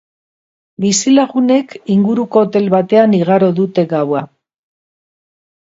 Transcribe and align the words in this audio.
Bizilagunek 0.85 1.75
inguruko 1.97 2.43
hotel 2.47 2.67
batean 2.77 3.17
igaro 3.21 3.53
dute 3.61 3.89
gaua. 3.95 4.27